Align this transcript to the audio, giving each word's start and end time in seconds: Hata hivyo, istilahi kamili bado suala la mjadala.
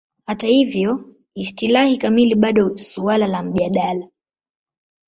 Hata 0.25 0.47
hivyo, 0.47 1.15
istilahi 1.35 1.97
kamili 1.97 2.35
bado 2.35 2.77
suala 2.77 3.27
la 3.27 3.43
mjadala. 3.43 4.07